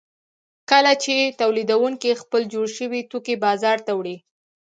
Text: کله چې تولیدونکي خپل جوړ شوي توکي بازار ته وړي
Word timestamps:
کله 0.71 0.93
چې 1.03 1.15
تولیدونکي 1.41 2.11
خپل 2.21 2.41
جوړ 2.53 2.67
شوي 2.77 3.01
توکي 3.11 3.35
بازار 3.45 3.77
ته 3.85 3.91
وړي 3.99 4.17